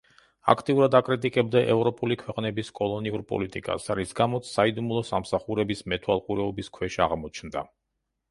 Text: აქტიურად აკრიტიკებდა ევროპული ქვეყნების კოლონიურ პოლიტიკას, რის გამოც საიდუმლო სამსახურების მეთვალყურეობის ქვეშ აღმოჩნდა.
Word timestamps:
აქტიურად 0.51 0.95
აკრიტიკებდა 0.99 1.59
ევროპული 1.73 2.15
ქვეყნების 2.21 2.71
კოლონიურ 2.79 3.25
პოლიტიკას, 3.33 3.85
რის 3.99 4.15
გამოც 4.21 4.49
საიდუმლო 4.53 5.03
სამსახურების 5.09 5.83
მეთვალყურეობის 5.93 6.73
ქვეშ 6.79 6.97
აღმოჩნდა. 7.07 7.63